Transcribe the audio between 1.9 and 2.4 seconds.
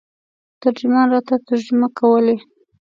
کولې.